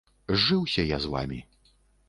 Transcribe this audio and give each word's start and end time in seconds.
Зжыўся 0.37 0.87
я 0.87 0.97
з 1.05 1.13
вамі. 1.13 1.39